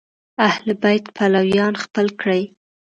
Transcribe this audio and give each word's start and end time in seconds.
اهل 0.47 0.67
بیت 0.81 1.05
پلویان 1.15 1.73
خپل 1.83 2.07
کړي 2.21 2.43